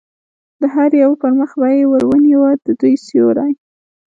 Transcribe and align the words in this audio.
د 0.61 0.63
هر 0.75 0.91
یوه 1.01 1.15
پر 1.21 1.31
مخ 1.39 1.51
به 1.59 1.69
یې 1.77 1.83
ور 1.91 2.05
نیوه، 2.25 2.51
د 2.65 2.67
دوی 2.79 2.95
سیوری. 3.05 3.53